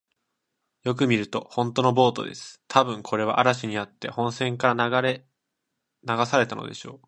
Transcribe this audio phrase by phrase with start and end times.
[0.83, 2.59] よく見ると、ほんとのボートです。
[2.67, 5.01] たぶん、これは嵐にあって本船から
[6.03, 6.99] 流されたのでしょう。